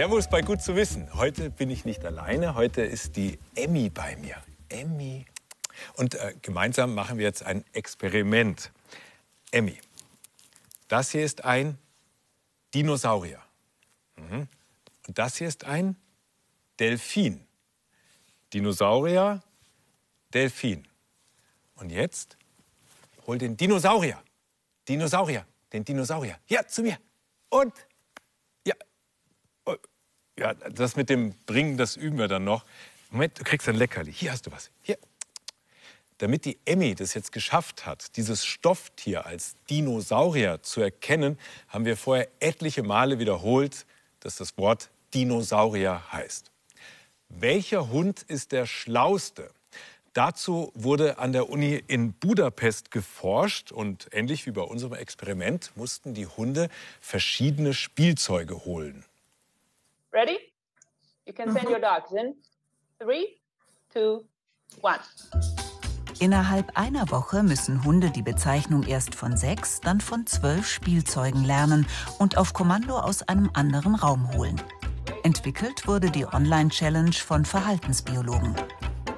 [0.00, 1.12] Servus bei Gut zu wissen.
[1.12, 4.42] Heute bin ich nicht alleine, heute ist die Emmy bei mir.
[4.70, 5.26] Emmy.
[5.92, 8.72] Und äh, gemeinsam machen wir jetzt ein Experiment.
[9.50, 9.78] Emmy,
[10.88, 11.76] das hier ist ein
[12.72, 13.42] Dinosaurier.
[14.16, 14.48] Mhm.
[15.06, 15.96] Und das hier ist ein
[16.78, 17.46] Delfin.
[18.54, 19.42] Dinosaurier,
[20.32, 20.88] Delfin.
[21.74, 22.38] Und jetzt
[23.26, 24.18] hol den Dinosaurier.
[24.88, 26.38] Dinosaurier, den Dinosaurier.
[26.46, 26.96] Hier zu mir.
[27.50, 27.74] Und
[30.40, 32.64] ja, das mit dem Bringen, das üben wir dann noch.
[33.10, 34.12] Moment, du kriegst ein Leckerli.
[34.12, 34.70] Hier hast du was.
[34.82, 34.98] Hier.
[36.18, 41.96] Damit die Emmy das jetzt geschafft hat, dieses Stofftier als Dinosaurier zu erkennen, haben wir
[41.96, 43.86] vorher etliche Male wiederholt,
[44.20, 46.50] dass das Wort Dinosaurier heißt.
[47.28, 49.50] Welcher Hund ist der schlauste?
[50.12, 56.14] Dazu wurde an der Uni in Budapest geforscht und ähnlich wie bei unserem Experiment mussten
[56.14, 56.68] die Hunde
[57.00, 59.04] verschiedene Spielzeuge holen.
[60.12, 60.38] Ready?
[61.24, 62.34] You can send your dogs in.
[62.98, 63.38] Three,
[63.94, 64.24] two,
[64.82, 64.98] one.
[66.18, 71.86] Innerhalb einer Woche müssen Hunde die Bezeichnung erst von sechs, dann von zwölf Spielzeugen lernen
[72.18, 74.60] und auf Kommando aus einem anderen Raum holen.
[75.22, 78.56] Entwickelt wurde die Online-Challenge von Verhaltensbiologen.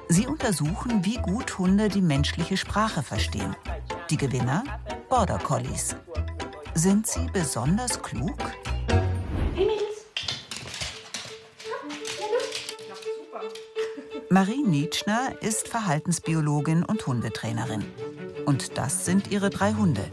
[0.09, 3.55] Sie untersuchen, wie gut Hunde die menschliche Sprache verstehen.
[4.11, 4.63] Die Gewinner?
[5.09, 5.95] Border Collies.
[6.75, 8.37] Sind sie besonders klug?
[14.33, 17.85] Marie Nietzschner ist Verhaltensbiologin und Hundetrainerin.
[18.47, 20.03] Und das sind ihre drei Hunde.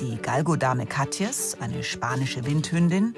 [0.00, 3.14] Die Galgodame Katjes, eine spanische Windhündin,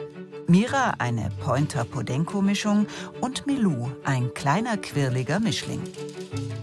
[0.46, 2.86] Mira eine Pointer-Podenco-Mischung
[3.20, 5.82] und Milou ein kleiner quirliger Mischling.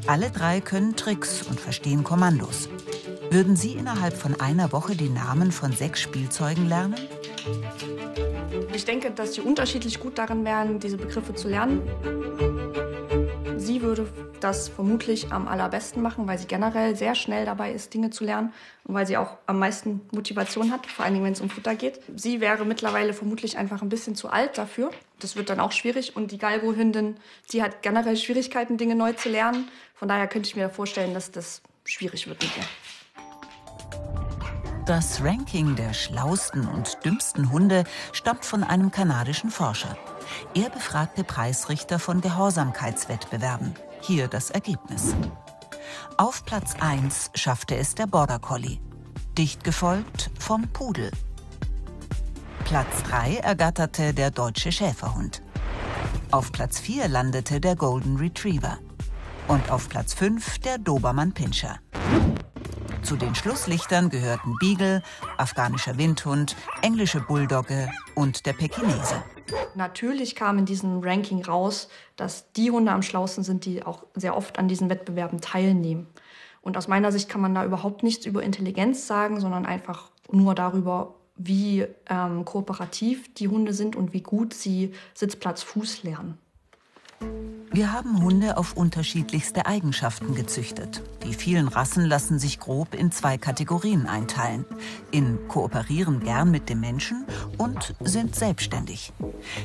[0.08, 2.70] Alle drei können Tricks und verstehen Kommandos.
[3.32, 6.96] Würden Sie innerhalb von einer Woche die Namen von sechs Spielzeugen lernen?
[8.74, 11.82] Ich denke, dass sie unterschiedlich gut darin wären, diese Begriffe zu lernen.
[13.68, 14.08] Sie würde
[14.40, 18.54] das vermutlich am allerbesten machen, weil sie generell sehr schnell dabei ist, Dinge zu lernen
[18.86, 21.76] und weil sie auch am meisten Motivation hat, vor allen Dingen, wenn es um Futter
[21.76, 22.00] geht.
[22.16, 24.92] Sie wäre mittlerweile vermutlich einfach ein bisschen zu alt dafür.
[25.20, 26.16] Das wird dann auch schwierig.
[26.16, 27.18] Und die Galgo-Hündin,
[27.52, 29.68] die hat generell Schwierigkeiten, Dinge neu zu lernen.
[29.96, 32.64] Von daher könnte ich mir vorstellen, dass das schwierig wird mit ihr.
[34.86, 39.98] Das Ranking der schlausten und dümmsten Hunde stammt von einem kanadischen Forscher.
[40.54, 43.74] Er befragte Preisrichter von Gehorsamkeitswettbewerben.
[44.02, 45.16] Hier das Ergebnis.
[46.18, 48.80] Auf Platz 1 schaffte es der Border Collie,
[49.38, 51.12] dicht gefolgt vom Pudel.
[52.66, 55.42] Platz 3 ergatterte der deutsche Schäferhund.
[56.32, 58.80] Auf Platz 4 landete der Golden Retriever.
[59.48, 61.80] Und auf Platz 5 der Dobermann Pinscher.
[63.08, 65.02] Zu den Schlusslichtern gehörten Beagle,
[65.38, 69.24] afghanischer Windhund, englische Bulldogge und der Pekinese.
[69.76, 71.88] Natürlich kam in diesem Ranking raus,
[72.18, 76.08] dass die Hunde am schlausten sind, die auch sehr oft an diesen Wettbewerben teilnehmen.
[76.62, 80.54] Und aus meiner Sicht kann man da überhaupt nichts über Intelligenz sagen, sondern einfach nur
[80.54, 86.38] darüber, wie ähm, kooperativ die Hunde sind und wie gut sie Sitzplatz Fuß lernen.
[87.78, 91.04] Wir haben Hunde auf unterschiedlichste Eigenschaften gezüchtet.
[91.24, 94.66] Die vielen Rassen lassen sich grob in zwei Kategorien einteilen.
[95.12, 97.24] In kooperieren gern mit dem Menschen
[97.60, 99.14] und sind selbstständig.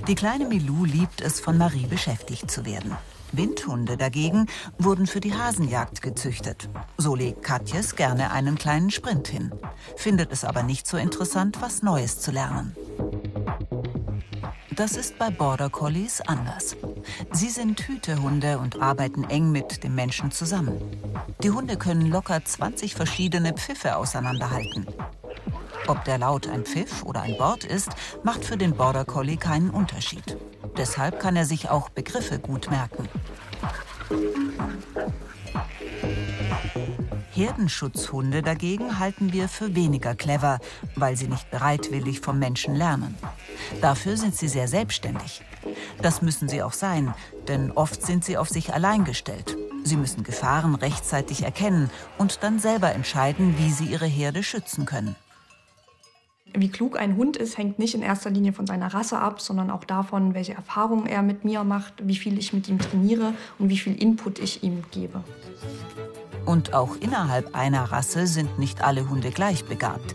[0.08, 2.98] Die kleine Milou liebt es, von Marie beschäftigt zu werden.
[3.32, 4.46] Windhunde dagegen
[4.76, 6.68] wurden für die Hasenjagd gezüchtet.
[6.98, 9.52] So legt Katjes gerne einen kleinen Sprint hin,
[9.96, 12.76] findet es aber nicht so interessant, was Neues zu lernen.
[14.76, 16.76] Das ist bei Border Collies anders.
[17.32, 20.80] Sie sind Hütehunde und arbeiten eng mit dem Menschen zusammen.
[21.42, 24.86] Die Hunde können locker 20 verschiedene Pfiffe auseinanderhalten.
[25.88, 27.90] Ob der Laut ein Pfiff oder ein Wort ist,
[28.22, 30.36] macht für den Border Collie keinen Unterschied.
[30.76, 33.08] Deshalb kann er sich auch Begriffe gut merken.
[37.34, 40.58] Herdenschutzhunde dagegen halten wir für weniger clever,
[40.96, 43.14] weil sie nicht bereitwillig vom Menschen lernen.
[43.80, 45.42] Dafür sind sie sehr selbstständig.
[46.02, 47.14] Das müssen sie auch sein,
[47.48, 49.56] denn oft sind sie auf sich allein gestellt.
[49.84, 55.16] Sie müssen Gefahren rechtzeitig erkennen und dann selber entscheiden, wie sie ihre Herde schützen können.
[56.54, 59.70] Wie klug ein Hund ist, hängt nicht in erster Linie von seiner Rasse ab, sondern
[59.70, 63.70] auch davon, welche Erfahrungen er mit mir macht, wie viel ich mit ihm trainiere und
[63.70, 65.24] wie viel Input ich ihm gebe.
[66.44, 70.14] Und auch innerhalb einer Rasse sind nicht alle Hunde gleich begabt.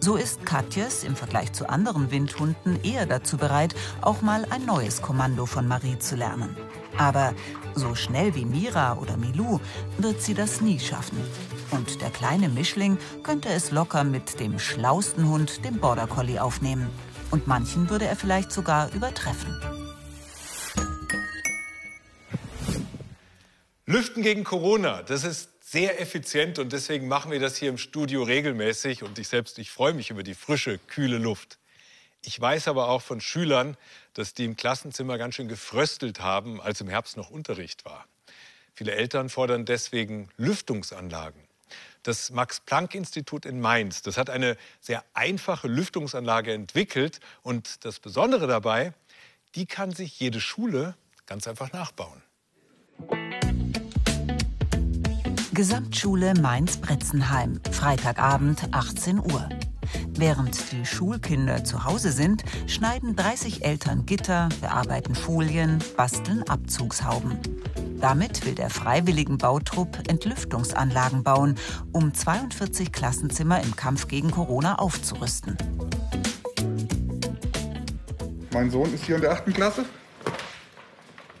[0.00, 5.00] So ist Katjes im Vergleich zu anderen Windhunden eher dazu bereit, auch mal ein neues
[5.02, 6.56] Kommando von Marie zu lernen.
[6.98, 7.32] Aber
[7.74, 9.60] so schnell wie Mira oder Milou
[9.98, 11.18] wird sie das nie schaffen.
[11.70, 16.90] Und der kleine Mischling könnte es locker mit dem schlausten Hund, dem Border Collie, aufnehmen.
[17.30, 19.58] Und manchen würde er vielleicht sogar übertreffen.
[23.86, 28.24] Lüften gegen Corona, das ist sehr effizient und deswegen machen wir das hier im Studio
[28.24, 29.02] regelmäßig.
[29.02, 31.58] Und ich selbst, ich freue mich über die frische, kühle Luft.
[32.22, 33.78] Ich weiß aber auch von Schülern,
[34.12, 38.06] dass die im Klassenzimmer ganz schön gefröstelt haben, als im Herbst noch Unterricht war.
[38.74, 41.40] Viele Eltern fordern deswegen Lüftungsanlagen.
[42.02, 47.18] Das Max-Planck-Institut in Mainz, das hat eine sehr einfache Lüftungsanlage entwickelt.
[47.42, 48.92] Und das Besondere dabei,
[49.54, 52.22] die kann sich jede Schule ganz einfach nachbauen.
[55.54, 59.50] Gesamtschule Mainz-Bretzenheim, Freitagabend 18 Uhr.
[60.16, 67.38] Während die Schulkinder zu Hause sind, schneiden 30 Eltern Gitter, bearbeiten Folien, basteln Abzugshauben.
[68.00, 71.56] Damit will der freiwilligen Bautrupp Entlüftungsanlagen bauen,
[71.92, 75.58] um 42 Klassenzimmer im Kampf gegen Corona aufzurüsten.
[78.54, 79.84] Mein Sohn ist hier in der achten Klasse.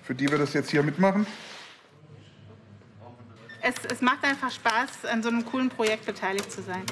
[0.02, 1.26] Für die wir das jetzt hier mitmachen
[3.62, 6.82] es, es macht einfach Spaß, an so einem coolen Projekt beteiligt zu sein.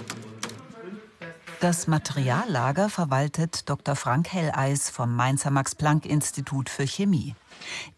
[1.61, 3.95] Das Materiallager verwaltet Dr.
[3.95, 7.35] Frank Helleis vom Mainzer Max-Planck-Institut für Chemie.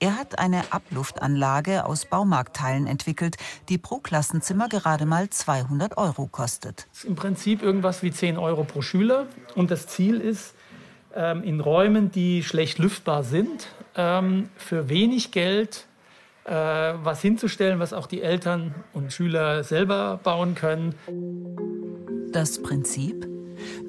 [0.00, 3.36] Er hat eine Abluftanlage aus Baumarktteilen entwickelt,
[3.68, 6.88] die pro Klassenzimmer gerade mal 200 Euro kostet.
[7.04, 9.28] Im Prinzip irgendwas wie 10 Euro pro Schüler.
[9.54, 10.54] Und das Ziel ist,
[11.14, 15.86] ähm, in Räumen, die schlecht lüftbar sind, ähm, für wenig Geld
[16.44, 20.94] äh, was hinzustellen, was auch die Eltern und Schüler selber bauen können.
[22.32, 23.28] Das Prinzip?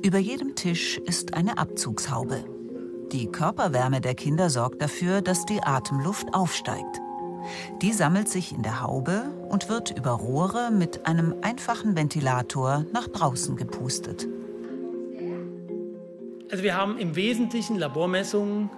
[0.03, 2.43] Über jedem Tisch ist eine Abzugshaube.
[3.11, 6.99] Die Körperwärme der Kinder sorgt dafür, dass die Atemluft aufsteigt.
[7.81, 13.07] Die sammelt sich in der Haube und wird über Rohre mit einem einfachen Ventilator nach
[13.07, 14.27] draußen gepustet.
[16.51, 18.69] Also wir haben im Wesentlichen Labormessungen,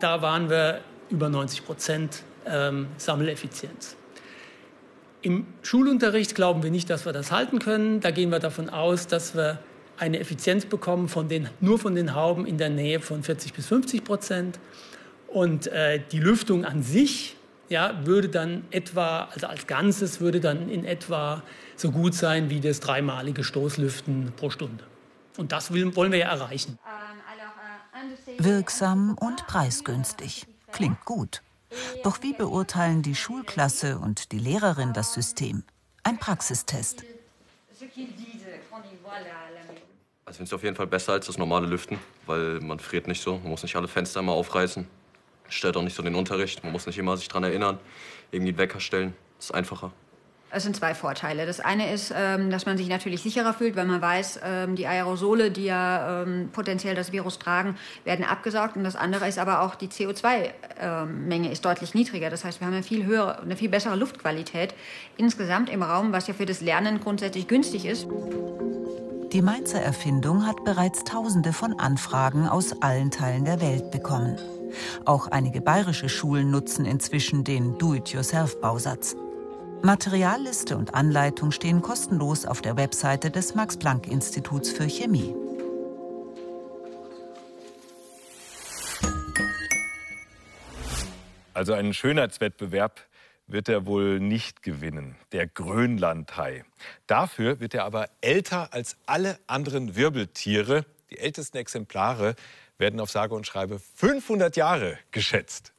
[0.00, 3.96] da waren wir über 90 Prozent ähm, Sammeleffizienz.
[5.22, 8.00] Im Schulunterricht glauben wir nicht, dass wir das halten können.
[8.00, 9.60] Da gehen wir davon aus, dass wir
[9.96, 13.66] eine Effizienz bekommen von den, nur von den Hauben in der Nähe von 40 bis
[13.66, 14.58] 50 Prozent.
[15.28, 17.36] Und äh, die Lüftung an sich
[17.68, 21.42] ja, würde dann etwa, also als Ganzes würde dann in etwa
[21.76, 24.84] so gut sein wie das dreimalige Stoßlüften pro Stunde.
[25.38, 26.78] Und das will, wollen wir ja erreichen.
[28.38, 30.46] Wirksam und preisgünstig.
[30.70, 31.42] Klingt gut.
[32.02, 35.62] Doch wie beurteilen die Schulklasse und die Lehrerin das System?
[36.02, 37.04] Ein Praxistest.
[40.24, 43.22] Also finde es auf jeden Fall besser als das normale Lüften, weil man friert nicht
[43.22, 44.86] so, man muss nicht alle Fenster immer aufreißen.
[45.48, 47.78] Stellt auch nicht so den Unterricht, man muss nicht immer sich daran erinnern,
[48.30, 49.14] irgendwie Wecker stellen.
[49.36, 49.92] Das ist einfacher.
[50.54, 51.46] Es sind zwei Vorteile.
[51.46, 54.86] Das eine ist, ähm, dass man sich natürlich sicherer fühlt, weil man weiß, ähm, die
[54.86, 58.76] Aerosole, die ja ähm, potenziell das Virus tragen, werden abgesaugt.
[58.76, 62.28] Und das andere ist aber auch, die CO2-Menge ist deutlich niedriger.
[62.28, 64.74] Das heißt, wir haben eine viel höhere, eine viel bessere Luftqualität
[65.16, 68.06] insgesamt im Raum, was ja für das Lernen grundsätzlich günstig ist.
[69.32, 74.38] Die Mainzer Erfindung hat bereits Tausende von Anfragen aus allen Teilen der Welt bekommen.
[75.06, 79.16] Auch einige bayerische Schulen nutzen inzwischen den Do-it-yourself-Bausatz.
[79.84, 85.34] Materialliste und Anleitung stehen kostenlos auf der Webseite des Max-Planck-Instituts für Chemie.
[91.52, 93.00] Also einen Schönheitswettbewerb
[93.48, 96.64] wird er wohl nicht gewinnen, der Grönlandhai.
[97.08, 100.84] Dafür wird er aber älter als alle anderen Wirbeltiere.
[101.10, 102.36] Die ältesten Exemplare
[102.78, 105.72] werden auf sage und schreibe 500 Jahre geschätzt.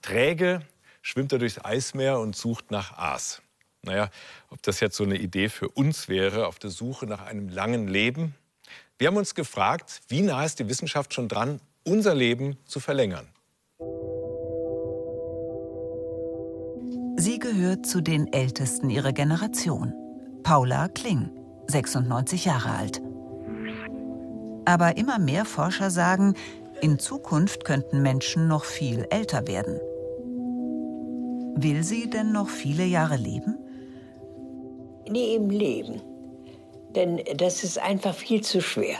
[0.00, 0.62] Träge
[1.06, 3.40] schwimmt er durchs Eismeer und sucht nach Aas.
[3.82, 4.10] Naja,
[4.50, 7.86] ob das jetzt so eine Idee für uns wäre, auf der Suche nach einem langen
[7.86, 8.34] Leben?
[8.98, 13.28] Wir haben uns gefragt, wie nah ist die Wissenschaft schon dran, unser Leben zu verlängern?
[17.16, 19.94] Sie gehört zu den Ältesten ihrer Generation.
[20.42, 21.30] Paula Kling,
[21.68, 23.00] 96 Jahre alt.
[24.64, 26.34] Aber immer mehr Forscher sagen,
[26.80, 29.78] in Zukunft könnten Menschen noch viel älter werden.
[31.58, 33.56] Will sie denn noch viele Jahre leben?
[35.08, 36.02] Nie im Leben.
[36.90, 38.98] Denn das ist einfach viel zu schwer.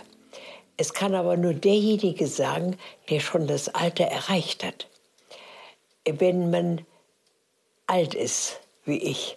[0.79, 2.79] Es kann aber nur derjenige sagen,
[3.11, 4.89] der schon das Alter erreicht hat.
[6.07, 6.81] Wenn man
[7.87, 9.37] alt ist, wie ich,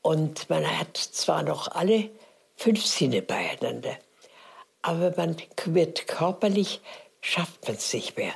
[0.00, 2.08] und man hat zwar noch alle
[2.54, 3.96] fünf Sinne beieinander,
[4.82, 6.80] aber man wird körperlich,
[7.20, 8.32] schafft man es nicht mehr.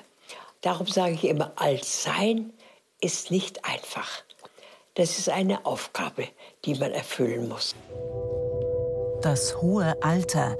[0.61, 2.53] Darum sage ich immer, alt sein
[3.01, 4.09] ist nicht einfach.
[4.95, 6.29] Das ist eine Aufgabe,
[6.65, 7.75] die man erfüllen muss.
[9.23, 10.57] Das hohe Alter.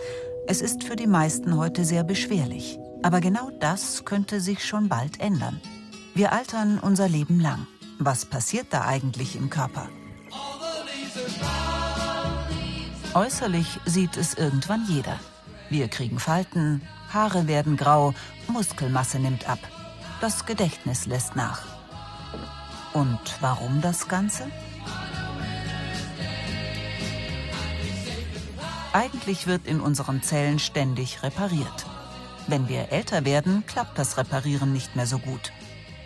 [0.47, 2.79] Es ist für die meisten heute sehr beschwerlich.
[3.03, 5.61] Aber genau das könnte sich schon bald ändern.
[6.15, 7.67] Wir altern unser Leben lang.
[7.99, 9.89] Was passiert da eigentlich im Körper?
[13.15, 15.19] Äußerlich sieht es irgendwann jeder.
[15.69, 16.83] Wir kriegen Falten,
[17.13, 18.15] Haare werden grau,
[18.49, 19.59] Muskelmasse nimmt ab.
[20.21, 21.70] Das Gedächtnis lässt nach.
[22.93, 24.51] Und warum das Ganze?
[28.93, 31.87] Eigentlich wird in unseren Zellen ständig repariert.
[32.49, 35.53] Wenn wir älter werden, klappt das Reparieren nicht mehr so gut.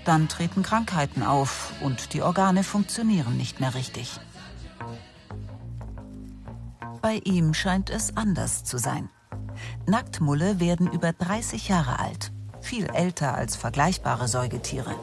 [0.04, 4.20] Dann treten Krankheiten auf und die Organe funktionieren nicht mehr richtig.
[7.00, 9.08] Bei ihm scheint es anders zu sein.
[9.86, 14.94] Nacktmulle werden über 30 Jahre alt, viel älter als vergleichbare Säugetiere.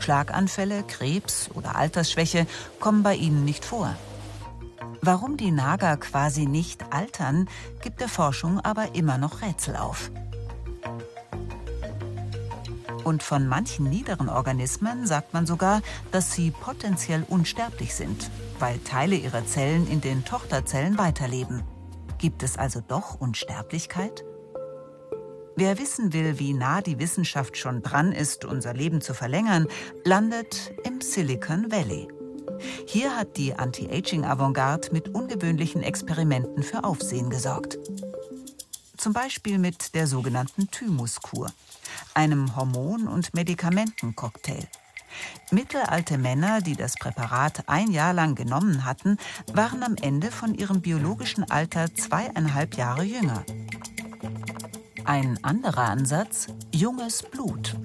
[0.00, 2.46] Schlaganfälle, Krebs oder Altersschwäche
[2.78, 3.94] kommen bei ihnen nicht vor.
[5.02, 7.48] Warum die Nager quasi nicht altern,
[7.82, 10.10] gibt der Forschung aber immer noch Rätsel auf.
[13.04, 15.80] Und von manchen niederen Organismen sagt man sogar,
[16.12, 21.62] dass sie potenziell unsterblich sind, weil Teile ihrer Zellen in den Tochterzellen weiterleben.
[22.18, 24.24] Gibt es also doch Unsterblichkeit?
[25.56, 29.66] Wer wissen will, wie nah die Wissenschaft schon dran ist, unser Leben zu verlängern,
[30.04, 32.08] landet im Silicon Valley.
[32.86, 37.78] Hier hat die Anti-Aging-Avantgarde mit ungewöhnlichen Experimenten für Aufsehen gesorgt.
[38.96, 41.50] Zum Beispiel mit der sogenannten Thymuskur,
[42.14, 44.68] einem Hormon- und Medikamentencocktail.
[45.50, 49.16] Mittelalte Männer, die das Präparat ein Jahr lang genommen hatten,
[49.52, 53.44] waren am Ende von ihrem biologischen Alter zweieinhalb Jahre jünger.
[55.04, 57.76] Ein anderer Ansatz, junges Blut.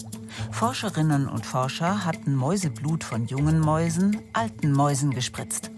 [0.51, 5.72] Forscherinnen und Forscher hatten Mäuseblut von jungen Mäusen alten Mäusen gespritzt.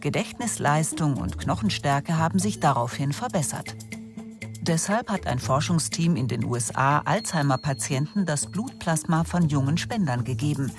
[0.00, 3.74] Gedächtnisleistung und Knochenstärke haben sich daraufhin verbessert.
[4.62, 10.72] Deshalb hat ein Forschungsteam in den USA Alzheimer-Patienten das Blutplasma von jungen Spendern gegeben.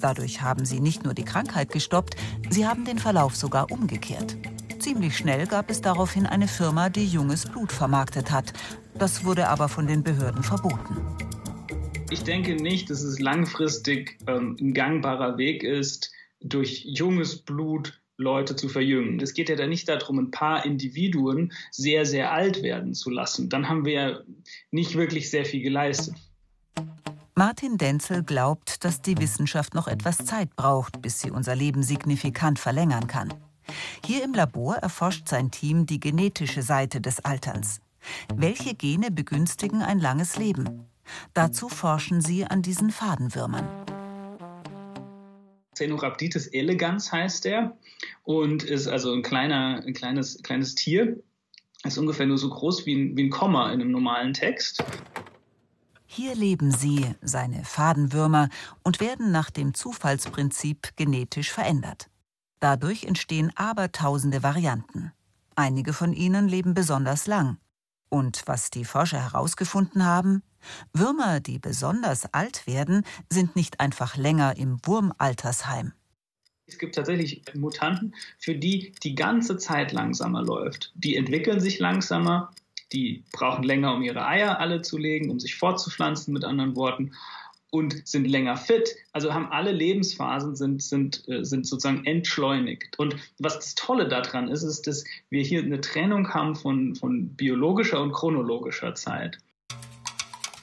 [0.00, 2.14] Dadurch haben sie nicht nur die Krankheit gestoppt,
[2.50, 4.36] sie haben den Verlauf sogar umgekehrt.
[4.78, 8.52] Ziemlich schnell gab es daraufhin eine Firma, die junges Blut vermarktet hat.
[8.94, 10.96] Das wurde aber von den Behörden verboten.
[12.10, 18.56] Ich denke nicht, dass es langfristig ähm, ein gangbarer Weg ist, durch junges Blut Leute
[18.56, 19.20] zu verjüngen.
[19.20, 23.48] Es geht ja da nicht darum, ein paar Individuen sehr, sehr alt werden zu lassen.
[23.48, 24.20] Dann haben wir ja
[24.70, 26.14] nicht wirklich sehr viel geleistet.
[27.34, 32.58] Martin Denzel glaubt, dass die Wissenschaft noch etwas Zeit braucht, bis sie unser Leben signifikant
[32.58, 33.32] verlängern kann.
[34.04, 37.80] Hier im Labor erforscht sein Team die genetische Seite des Alterns.
[38.34, 40.86] Welche Gene begünstigen ein langes Leben?
[41.34, 43.66] Dazu forschen sie an diesen Fadenwürmern.
[45.74, 47.76] Cenorhabditis elegans heißt er
[48.24, 51.22] und ist also ein kleiner, ein kleines, kleines Tier.
[51.84, 54.84] Ist ungefähr nur so groß wie ein, wie ein Komma in einem normalen Text.
[56.04, 58.50] Hier leben sie, seine Fadenwürmer,
[58.82, 62.10] und werden nach dem Zufallsprinzip genetisch verändert.
[62.60, 65.12] Dadurch entstehen abertausende Varianten.
[65.56, 67.56] Einige von ihnen leben besonders lang.
[68.12, 70.42] Und was die Forscher herausgefunden haben,
[70.92, 75.94] Würmer, die besonders alt werden, sind nicht einfach länger im Wurmaltersheim.
[76.66, 80.92] Es gibt tatsächlich Mutanten, für die die ganze Zeit langsamer läuft.
[80.94, 82.50] Die entwickeln sich langsamer,
[82.92, 87.14] die brauchen länger, um ihre Eier alle zu legen, um sich fortzupflanzen, mit anderen Worten,
[87.72, 88.94] und sind länger fit.
[89.12, 92.98] Also haben alle Lebensphasen sind, sind, äh, sind sozusagen entschleunigt.
[92.98, 97.28] Und was das Tolle daran ist, ist, dass wir hier eine Trennung haben von, von
[97.34, 99.38] biologischer und chronologischer Zeit.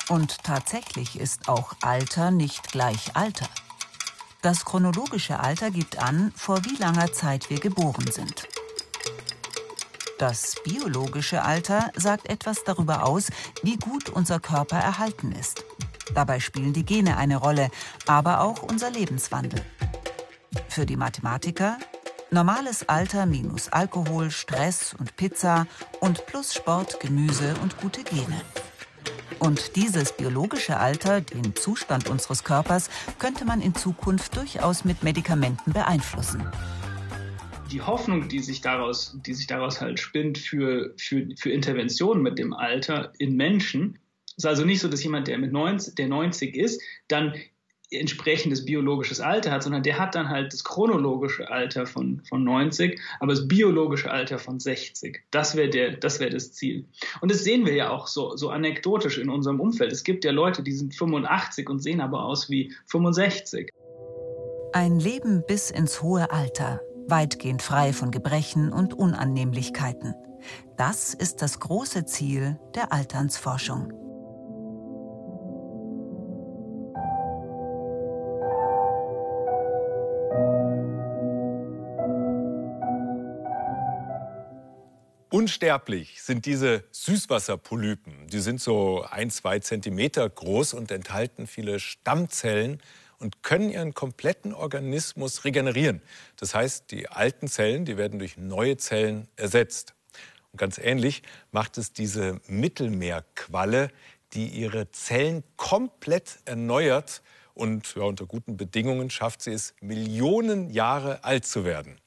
[0.08, 3.50] Und tatsächlich ist auch Alter nicht gleich Alter.
[4.44, 8.48] Das chronologische Alter gibt an, vor wie langer Zeit wir geboren sind.
[10.20, 13.30] Das biologische Alter sagt etwas darüber aus,
[13.64, 15.64] wie gut unser Körper erhalten ist.
[16.14, 17.72] Dabei spielen die Gene eine Rolle,
[18.06, 19.62] aber auch unser Lebenswandel.
[20.68, 21.78] Für die Mathematiker
[22.32, 25.68] normales Alter minus Alkohol, Stress und Pizza
[26.02, 28.42] und plus Sport, Gemüse und gute Gene.
[29.40, 35.72] Und dieses biologische Alter, den Zustand unseres Körpers, könnte man in Zukunft durchaus mit Medikamenten
[35.72, 36.46] beeinflussen.
[37.72, 42.40] Die Hoffnung, die sich daraus, die sich daraus halt spinnt für, für, für Interventionen mit
[42.40, 44.00] dem Alter in Menschen,
[44.38, 47.34] ist also nicht so, dass jemand, der mit 90, der 90 ist, dann
[47.92, 53.00] entsprechendes biologisches Alter hat, sondern der hat dann halt das chronologische Alter von, von 90,
[53.20, 55.24] aber das biologische Alter von 60.
[55.32, 56.86] Das wäre der, das wäre das Ziel.
[57.22, 59.92] Und das sehen wir ja auch so, so anekdotisch in unserem Umfeld.
[59.92, 63.70] Es gibt ja Leute, die sind 85 und sehen aber aus wie 65.
[64.72, 70.16] Ein Leben bis ins hohe Alter, weitgehend frei von Gebrechen und Unannehmlichkeiten.
[70.78, 73.94] Das ist das große Ziel der Alternsforschung.
[85.32, 88.28] Unsterblich sind diese Süßwasserpolypen.
[88.28, 92.82] Die sind so ein, zwei Zentimeter groß und enthalten viele Stammzellen
[93.20, 96.02] und können ihren kompletten Organismus regenerieren.
[96.38, 99.94] Das heißt, die alten Zellen, die werden durch neue Zellen ersetzt.
[100.52, 101.22] Und ganz ähnlich
[101.52, 103.90] macht es diese Mittelmeerqualle,
[104.34, 107.22] die ihre Zellen komplett erneuert
[107.54, 112.00] und ja, unter guten Bedingungen schafft sie es, Millionen Jahre alt zu werden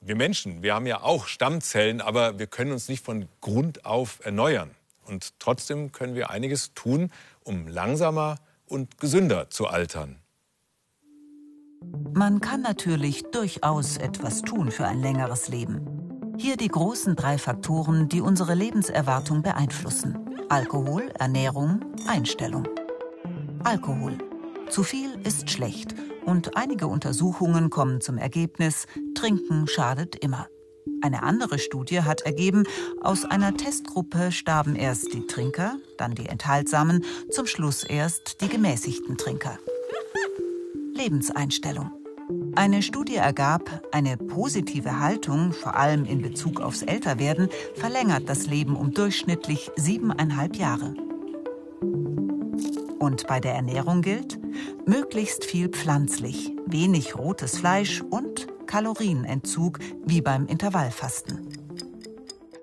[0.00, 4.24] wir Menschen, wir haben ja auch Stammzellen, aber wir können uns nicht von Grund auf
[4.24, 4.70] erneuern.
[5.04, 7.12] Und trotzdem können wir einiges tun,
[7.44, 10.19] um langsamer und gesünder zu altern.
[12.12, 15.80] Man kann natürlich durchaus etwas tun für ein längeres Leben.
[16.36, 20.18] Hier die großen drei Faktoren, die unsere Lebenserwartung beeinflussen.
[20.48, 22.68] Alkohol, Ernährung, Einstellung.
[23.64, 24.18] Alkohol.
[24.68, 25.94] Zu viel ist schlecht
[26.24, 30.48] und einige Untersuchungen kommen zum Ergebnis, Trinken schadet immer.
[31.02, 32.64] Eine andere Studie hat ergeben,
[33.00, 39.16] aus einer Testgruppe starben erst die Trinker, dann die Enthaltsamen, zum Schluss erst die gemäßigten
[39.16, 39.58] Trinker.
[41.00, 41.90] Lebenseinstellung.
[42.54, 48.76] Eine Studie ergab, eine positive Haltung, vor allem in Bezug aufs Älterwerden, verlängert das Leben
[48.76, 50.94] um durchschnittlich siebeneinhalb Jahre.
[52.98, 54.38] Und bei der Ernährung gilt,
[54.86, 61.48] möglichst viel pflanzlich, wenig rotes Fleisch und Kalorienentzug wie beim Intervallfasten.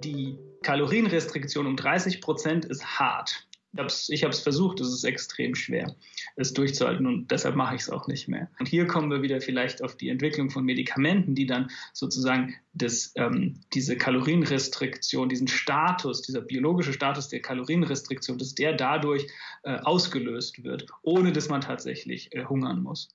[0.03, 3.46] Die Kalorienrestriktion um 30 Prozent ist hart.
[3.73, 5.95] Ich habe es versucht, es ist extrem schwer,
[6.35, 8.49] es durchzuhalten und deshalb mache ich es auch nicht mehr.
[8.59, 13.11] Und hier kommen wir wieder vielleicht auf die Entwicklung von Medikamenten, die dann sozusagen das,
[13.15, 19.27] ähm, diese Kalorienrestriktion, diesen Status, dieser biologische Status der Kalorienrestriktion, dass der dadurch
[19.63, 23.09] äh, ausgelöst wird, ohne dass man tatsächlich äh, hungern muss.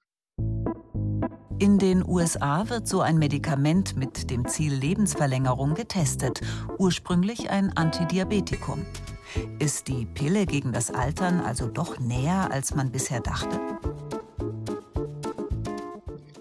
[1.59, 6.41] In den USA wird so ein Medikament mit dem Ziel Lebensverlängerung getestet,
[6.79, 8.85] ursprünglich ein Antidiabetikum.
[9.59, 13.61] Ist die Pille gegen das Altern also doch näher, als man bisher dachte?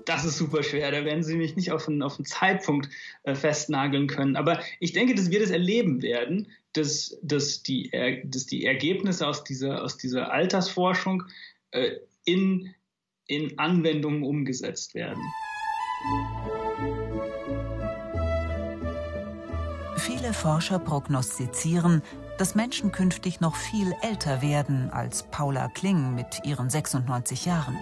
[0.05, 0.91] Das ist super schwer.
[0.91, 2.89] Da werden Sie mich nicht auf einen, auf einen Zeitpunkt
[3.23, 4.35] äh, festnageln können.
[4.35, 7.91] Aber ich denke, dass wir das erleben werden, dass, dass, die,
[8.25, 11.23] dass die Ergebnisse aus dieser, aus dieser Altersforschung
[11.71, 11.91] äh,
[12.25, 12.73] in,
[13.27, 15.21] in Anwendungen umgesetzt werden.
[19.97, 22.01] Viele Forscher prognostizieren,
[22.41, 27.77] dass Menschen künftig noch viel älter werden als Paula Kling mit ihren 96 Jahren.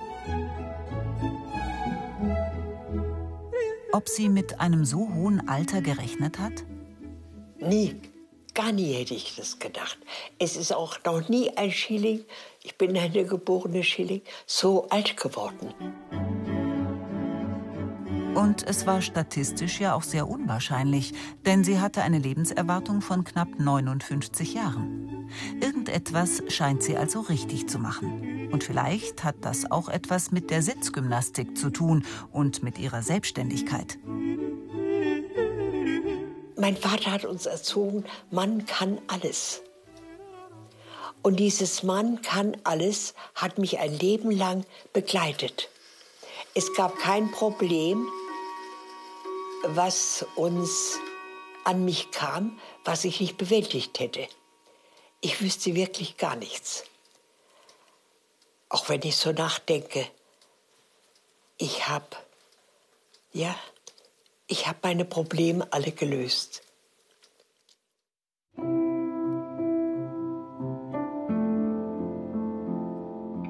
[3.93, 6.65] Ob sie mit einem so hohen Alter gerechnet hat?
[7.61, 8.01] Nie.
[8.53, 9.97] Gar nie hätte ich das gedacht.
[10.39, 12.25] Es ist auch noch nie ein Schilling,
[12.61, 15.73] ich bin eine geborene Schilling, so alt geworden.
[18.39, 21.13] Und es war statistisch ja auch sehr unwahrscheinlich,
[21.45, 25.29] denn sie hatte eine Lebenserwartung von knapp 59 Jahren.
[25.59, 28.47] Irgendetwas scheint sie also richtig zu machen.
[28.49, 33.99] Und vielleicht hat das auch etwas mit der Sitzgymnastik zu tun und mit ihrer Selbstständigkeit.
[36.55, 39.63] Mein Vater hat uns erzogen, man kann alles.
[41.23, 45.69] Und dieses Mann kann alles hat mich ein Leben lang begleitet.
[46.55, 48.07] Es gab kein Problem,
[49.63, 50.99] was uns
[51.63, 54.27] an mich kam, was ich nicht bewältigt hätte.
[55.21, 56.85] Ich wüsste wirklich gar nichts.
[58.69, 60.07] Auch wenn ich so nachdenke,
[61.57, 62.07] ich habe,
[63.33, 63.55] ja,
[64.47, 66.61] ich habe meine Probleme alle gelöst.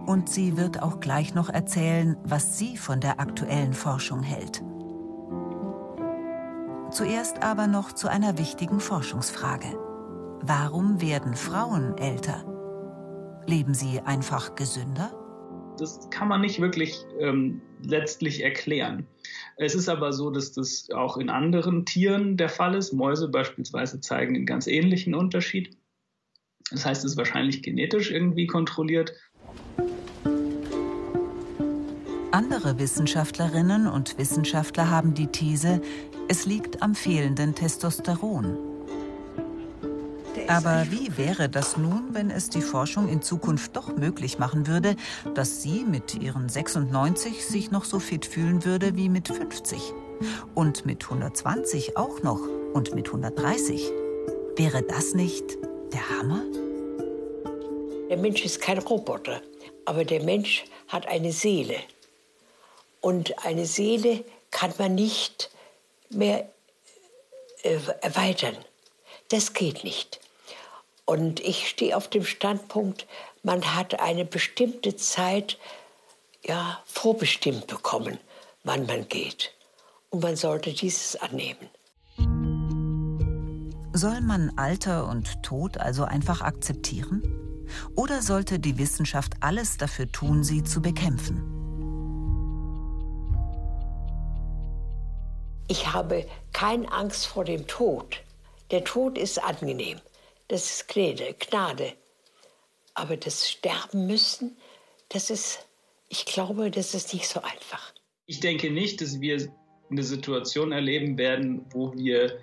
[0.08, 4.64] Und sie wird auch gleich noch erzählen, was sie von der aktuellen Forschung hält.
[6.92, 9.78] Zuerst aber noch zu einer wichtigen Forschungsfrage.
[10.42, 12.44] Warum werden Frauen älter?
[13.46, 15.12] Leben sie einfach gesünder?
[15.78, 19.06] Das kann man nicht wirklich ähm, letztlich erklären.
[19.58, 22.92] Es ist aber so, dass das auch in anderen Tieren der Fall ist.
[22.92, 25.78] Mäuse beispielsweise zeigen einen ganz ähnlichen Unterschied.
[26.72, 29.14] Das heißt, es ist wahrscheinlich genetisch irgendwie kontrolliert.
[32.32, 35.82] Andere Wissenschaftlerinnen und Wissenschaftler haben die These,
[36.28, 38.56] es liegt am fehlenden Testosteron.
[40.48, 44.96] Aber wie wäre das nun, wenn es die Forschung in Zukunft doch möglich machen würde,
[45.34, 49.82] dass sie mit ihren 96 sich noch so fit fühlen würde wie mit 50?
[50.54, 52.42] Und mit 120 auch noch
[52.74, 53.92] und mit 130?
[54.56, 55.58] Wäre das nicht
[55.94, 56.44] der Hammer?
[58.10, 59.42] Der Mensch ist kein Roboter,
[59.86, 61.76] aber der Mensch hat eine Seele.
[63.02, 65.50] Und eine Seele kann man nicht
[66.10, 66.50] mehr
[67.64, 68.58] äh, erweitern.
[69.30, 70.20] Das geht nicht.
[71.06, 73.08] Und ich stehe auf dem Standpunkt,
[73.44, 75.58] man hat eine bestimmte Zeit
[76.46, 78.20] ja, vorbestimmt bekommen,
[78.64, 79.54] wann man geht.
[80.10, 81.70] Und man sollte dieses annehmen.
[83.94, 87.24] Soll man Alter und Tod also einfach akzeptieren?
[87.96, 91.59] Oder sollte die Wissenschaft alles dafür tun, sie zu bekämpfen?
[95.72, 98.22] Ich habe keine Angst vor dem Tod.
[98.72, 100.00] Der Tod ist angenehm.
[100.48, 101.36] Das ist Gnade.
[101.40, 101.94] Gnade.
[102.96, 104.58] Aber das Sterben müssen,
[105.10, 105.60] das ist,
[106.10, 107.94] ich glaube, das ist nicht so einfach.
[108.26, 109.48] Ich denke nicht, dass wir
[109.92, 112.40] eine Situation erleben werden, wo wir,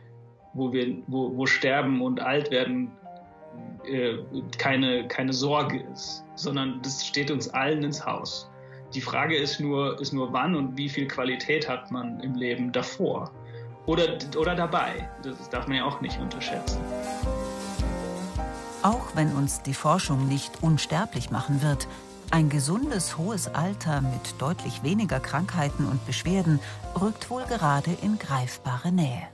[0.54, 2.92] wo wir, wo, wo Sterben und Altwerden
[3.84, 4.18] äh,
[4.56, 8.48] keine, keine Sorge ist, sondern das steht uns allen ins Haus.
[8.94, 12.72] Die Frage ist nur, ist nur, wann und wie viel Qualität hat man im Leben
[12.72, 13.30] davor
[13.86, 15.08] oder, oder dabei.
[15.22, 16.80] Das darf man ja auch nicht unterschätzen.
[18.82, 21.88] Auch wenn uns die Forschung nicht unsterblich machen wird,
[22.30, 26.60] ein gesundes, hohes Alter mit deutlich weniger Krankheiten und Beschwerden
[27.00, 29.28] rückt wohl gerade in greifbare Nähe.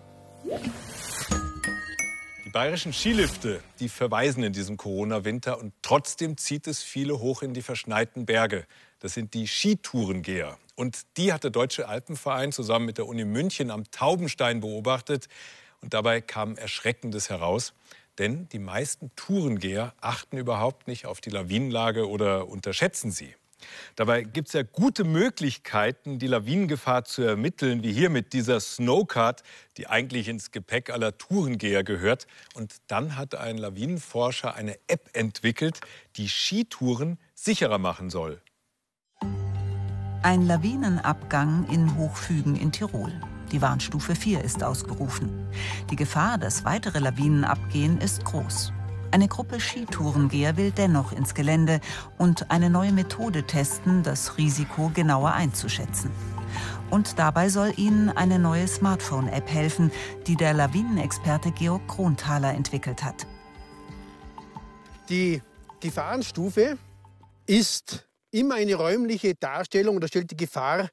[2.44, 7.54] Die bayerischen Skilifte, die verweisen in diesem Corona-Winter und trotzdem zieht es viele hoch in
[7.54, 8.66] die verschneiten Berge.
[9.02, 10.56] Das sind die Skitourengeher.
[10.76, 15.26] Und die hat der Deutsche Alpenverein zusammen mit der Uni München am Taubenstein beobachtet.
[15.80, 17.74] Und dabei kam Erschreckendes heraus.
[18.18, 23.34] Denn die meisten Tourengeher achten überhaupt nicht auf die Lawinenlage oder unterschätzen sie.
[23.96, 29.42] Dabei gibt es ja gute Möglichkeiten, die Lawinengefahr zu ermitteln, wie hier mit dieser Snowcard,
[29.78, 32.28] die eigentlich ins Gepäck aller Tourengeher gehört.
[32.54, 35.80] Und dann hat ein Lawinenforscher eine App entwickelt,
[36.16, 38.40] die Skitouren sicherer machen soll.
[40.24, 43.12] Ein Lawinenabgang in Hochfügen in Tirol.
[43.50, 45.48] Die Warnstufe 4 ist ausgerufen.
[45.90, 48.72] Die Gefahr, dass weitere Lawinen abgehen, ist groß.
[49.10, 51.80] Eine Gruppe Skitourengeher will dennoch ins Gelände
[52.18, 56.12] und eine neue Methode testen, das Risiko genauer einzuschätzen.
[56.88, 59.90] Und dabei soll ihnen eine neue Smartphone-App helfen,
[60.28, 63.26] die der Lawinenexperte Georg Kronthaler entwickelt hat.
[65.08, 65.42] Die
[65.80, 66.78] Gefahrenstufe
[67.44, 70.90] ist immer eine räumliche Darstellung oder stellt die Gefahr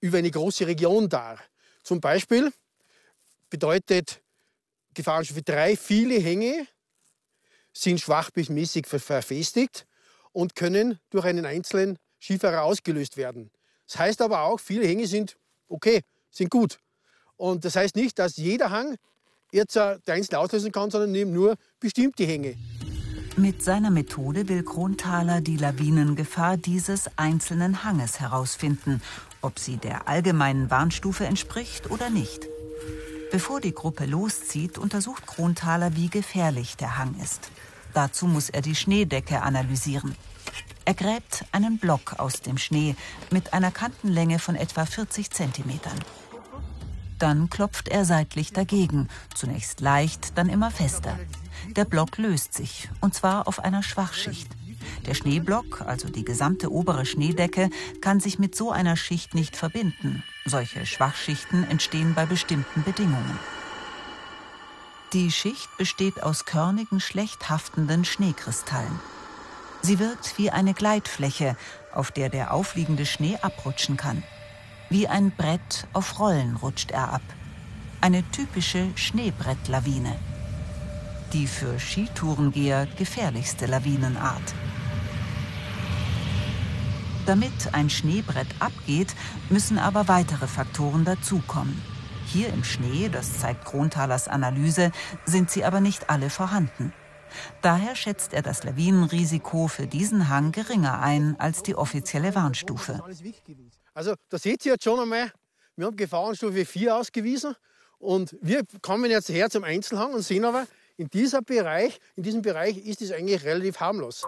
[0.00, 1.40] über eine große Region dar.
[1.82, 2.52] Zum Beispiel
[3.48, 4.20] bedeutet
[4.92, 6.66] Gefahrenstufe 3, viele Hänge
[7.72, 9.86] sind schwach bis mäßig verfestigt
[10.32, 13.50] und können durch einen einzelnen Skifahrer ausgelöst werden.
[13.86, 15.36] Das heißt aber auch, viele Hänge sind
[15.68, 16.78] okay, sind gut.
[17.36, 18.96] Und das heißt nicht, dass jeder Hang
[19.52, 22.56] jetzt der einzelne auslösen kann, sondern eben nur bestimmte Hänge.
[23.36, 29.02] Mit seiner Methode will Kronthaler die Lawinengefahr dieses einzelnen Hanges herausfinden
[29.46, 32.48] ob sie der allgemeinen Warnstufe entspricht oder nicht.
[33.30, 37.50] Bevor die Gruppe loszieht, untersucht Kronthaler, wie gefährlich der Hang ist.
[37.94, 40.16] Dazu muss er die Schneedecke analysieren.
[40.84, 42.96] Er gräbt einen Block aus dem Schnee
[43.30, 45.98] mit einer Kantenlänge von etwa 40 Zentimetern.
[47.18, 51.18] Dann klopft er seitlich dagegen, zunächst leicht, dann immer fester.
[51.70, 54.48] Der Block löst sich, und zwar auf einer Schwachschicht.
[55.06, 60.22] Der Schneeblock, also die gesamte obere Schneedecke, kann sich mit so einer Schicht nicht verbinden.
[60.44, 63.38] Solche Schwachschichten entstehen bei bestimmten Bedingungen.
[65.12, 69.00] Die Schicht besteht aus körnigen, schlecht haftenden Schneekristallen.
[69.80, 71.56] Sie wirkt wie eine Gleitfläche,
[71.92, 74.22] auf der der aufliegende Schnee abrutschen kann.
[74.88, 77.22] Wie ein Brett auf Rollen rutscht er ab.
[78.00, 80.16] Eine typische Schneebrettlawine.
[81.32, 84.54] Die für Skitourengeher gefährlichste Lawinenart.
[87.26, 89.16] Damit ein Schneebrett abgeht,
[89.50, 91.82] müssen aber weitere Faktoren dazukommen.
[92.26, 94.92] Hier im Schnee, das zeigt Kronthalers Analyse,
[95.24, 96.92] sind sie aber nicht alle vorhanden.
[97.62, 103.02] Daher schätzt er das Lawinenrisiko für diesen Hang geringer ein als die offizielle Warnstufe.
[103.94, 105.32] Also da seht ihr jetzt schon einmal,
[105.76, 107.54] wir haben Gefahrenstufe 4 ausgewiesen
[107.98, 110.66] und wir kommen jetzt her zum Einzelhang und sehen aber,
[110.98, 114.24] in, dieser Bereich, in diesem Bereich ist es eigentlich relativ harmlos.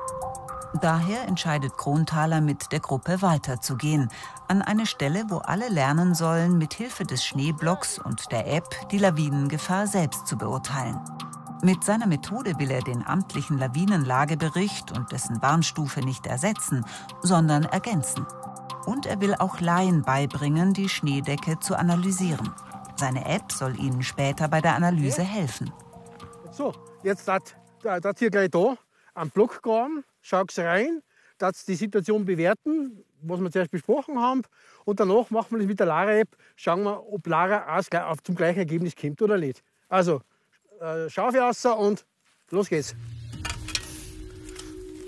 [0.83, 4.11] Daher entscheidet Kronthaler mit der Gruppe weiterzugehen,
[4.49, 8.99] an eine Stelle, wo alle lernen sollen, mit Hilfe des Schneeblocks und der App die
[8.99, 11.01] Lawinengefahr selbst zu beurteilen.
[11.63, 16.85] Mit seiner Methode will er den amtlichen Lawinenlagebericht und dessen Warnstufe nicht ersetzen,
[17.23, 18.25] sondern ergänzen.
[18.87, 22.55] Und er will auch Laien beibringen, die Schneedecke zu analysieren.
[22.97, 25.73] Seine App soll ihnen später bei der Analyse helfen.
[26.53, 28.77] So, jetzt hat, hat hier gleich da
[29.15, 31.03] am Block graben, schaut rein,
[31.39, 34.43] dass die Situation bewerten, was wir zuerst besprochen haben.
[34.85, 38.61] Und danach machen wir das mit der Lara-App, schauen wir, ob Lara auch zum gleichen
[38.61, 39.63] Ergebnis kommt oder nicht.
[39.89, 40.21] Also
[40.81, 42.05] äh, Schafe raus und
[42.51, 42.95] los geht's.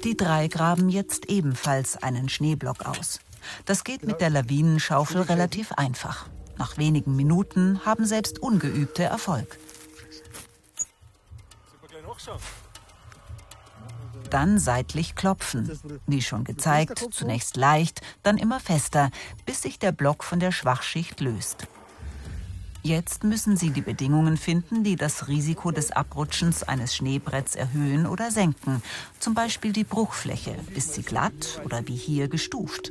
[0.04, 3.20] Die drei graben jetzt ebenfalls einen Schneeblock aus.
[3.66, 6.26] Das geht mit der Lawinenschaufel relativ einfach.
[6.56, 9.59] Nach wenigen Minuten haben selbst Ungeübte Erfolg.
[14.30, 16.00] Dann seitlich klopfen.
[16.06, 19.11] Wie schon gezeigt, zunächst leicht, dann immer fester,
[19.44, 21.66] bis sich der Block von der Schwachschicht löst.
[22.83, 28.31] Jetzt müssen Sie die Bedingungen finden, die das Risiko des Abrutschens eines Schneebretts erhöhen oder
[28.31, 28.83] senken.
[29.19, 30.57] Zum Beispiel die Bruchfläche.
[30.75, 32.90] Ist sie glatt oder wie hier gestuft?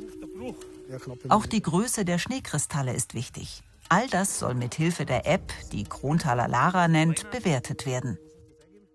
[1.28, 3.62] Auch die Größe der Schneekristalle ist wichtig.
[3.88, 8.18] All das soll mit Hilfe der App, die Krontaler Lara nennt, bewertet werden.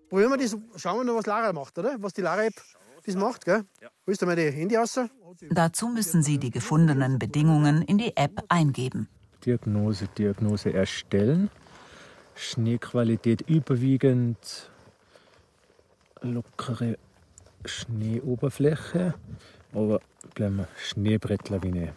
[0.08, 1.96] Probieren wir das, schauen wir noch, was Lara macht, oder?
[1.98, 2.54] Was die Lara-App
[3.04, 3.64] das macht, gell?
[4.06, 4.98] Holst du mal die Handy raus?
[5.50, 9.08] Dazu müssen Sie die gefundenen Bedingungen in die App eingeben.
[9.44, 11.50] Diagnose, Diagnose erstellen.
[12.34, 14.70] Schneequalität überwiegend
[16.20, 16.98] lockere
[17.64, 19.14] Schneeoberfläche,
[19.72, 20.00] aber
[20.34, 21.92] bleiben wir Schneebrettlawine.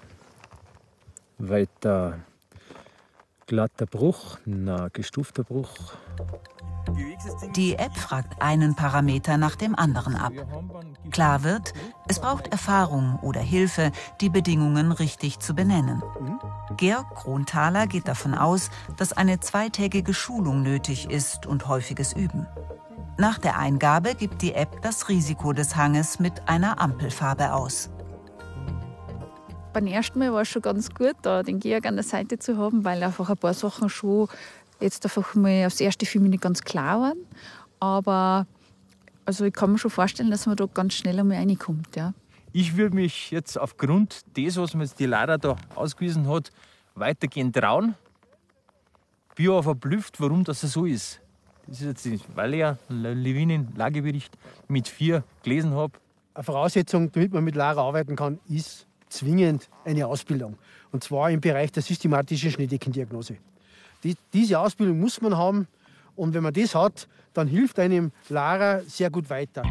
[1.37, 2.19] Weiter
[3.49, 5.73] glatter Bruch, na gestufter Bruch.
[7.55, 10.33] Die App fragt einen Parameter nach dem anderen ab.
[11.09, 11.73] Klar wird,
[12.07, 16.03] es braucht Erfahrung oder Hilfe, die Bedingungen richtig zu benennen.
[16.77, 22.45] Georg Kronthaler geht davon aus, dass eine zweitägige Schulung nötig ist und häufiges Üben.
[23.17, 27.89] Nach der Eingabe gibt die App das Risiko des Hanges mit einer Ampelfarbe aus.
[29.71, 32.57] Beim ersten Mal war es schon ganz gut, da den Georg an der Seite zu
[32.57, 34.27] haben, weil einfach ein paar Sachen schon
[34.79, 37.19] jetzt einfach mal aufs erste für mich nicht ganz klar waren.
[37.79, 38.47] Aber
[39.25, 41.95] also ich kann mir schon vorstellen, dass man da ganz schnell einmal reinkommt.
[41.95, 42.13] Ja.
[42.51, 46.49] Ich würde mich jetzt aufgrund des, was mir die Lara da ausgewiesen hat,
[46.95, 47.93] weitergehend trauen.
[49.35, 51.21] Bin aber verblüfft, warum das so ist.
[51.67, 54.35] Das ist jetzt nicht, weil ich ja Lawinen-Lagebericht
[54.67, 55.93] mit vier gelesen habe.
[56.33, 60.57] Eine Voraussetzung, damit man mit Lara arbeiten kann, ist zwingend eine Ausbildung.
[60.91, 63.37] Und zwar im Bereich der systematischen Schneedeckendiagnose.
[64.03, 65.67] Die, diese Ausbildung muss man haben.
[66.15, 69.63] Und wenn man das hat, dann hilft einem Lara sehr gut weiter.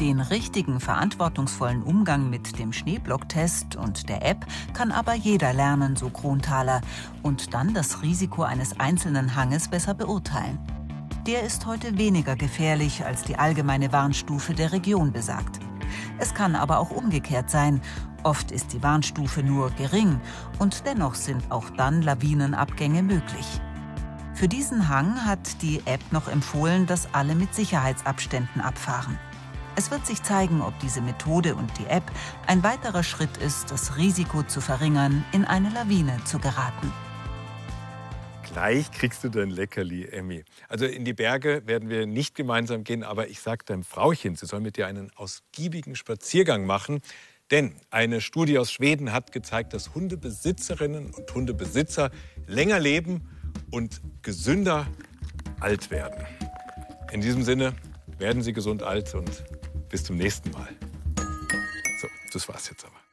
[0.00, 6.10] Den richtigen, verantwortungsvollen Umgang mit dem Schneeblocktest und der App kann aber jeder lernen, so
[6.10, 6.80] Kronthaler,
[7.22, 10.58] und dann das Risiko eines einzelnen Hanges besser beurteilen.
[11.26, 15.63] Der ist heute weniger gefährlich, als die allgemeine Warnstufe der Region besagt.
[16.18, 17.80] Es kann aber auch umgekehrt sein.
[18.22, 20.20] Oft ist die Warnstufe nur gering
[20.58, 23.60] und dennoch sind auch dann Lawinenabgänge möglich.
[24.34, 29.18] Für diesen Hang hat die App noch empfohlen, dass alle mit Sicherheitsabständen abfahren.
[29.76, 32.10] Es wird sich zeigen, ob diese Methode und die App
[32.46, 36.92] ein weiterer Schritt ist, das Risiko zu verringern, in eine Lawine zu geraten.
[38.54, 40.44] Gleich kriegst du dein Leckerli, Emmy.
[40.68, 44.46] Also in die Berge werden wir nicht gemeinsam gehen, aber ich sage deinem Frauchen, sie
[44.46, 47.00] soll mit dir einen ausgiebigen Spaziergang machen.
[47.50, 52.12] Denn eine Studie aus Schweden hat gezeigt, dass Hundebesitzerinnen und Hundebesitzer
[52.46, 53.28] länger leben
[53.72, 54.86] und gesünder
[55.58, 56.24] alt werden.
[57.10, 57.74] In diesem Sinne
[58.18, 59.42] werden Sie gesund alt und
[59.88, 60.68] bis zum nächsten Mal.
[62.00, 63.03] So, das war's jetzt aber.